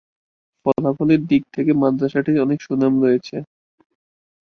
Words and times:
ফলাফলের 0.65 1.21
দিক 1.29 1.43
থেকে 1.55 1.71
মাদ্রাসাটির 1.81 2.43
অনেক 2.45 2.59
সুনাম 2.61 2.93
রয়েছে। 3.03 3.35